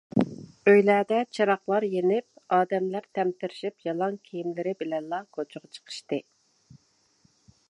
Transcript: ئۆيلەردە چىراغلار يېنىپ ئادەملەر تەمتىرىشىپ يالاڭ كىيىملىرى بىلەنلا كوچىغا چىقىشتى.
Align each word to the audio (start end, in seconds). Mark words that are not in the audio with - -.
ئۆيلەردە 0.69 1.19
چىراغلار 1.37 1.85
يېنىپ 1.91 2.57
ئادەملەر 2.57 3.07
تەمتىرىشىپ 3.19 3.87
يالاڭ 3.91 4.21
كىيىملىرى 4.31 4.77
بىلەنلا 4.83 5.21
كوچىغا 5.39 5.71
چىقىشتى. 5.79 6.25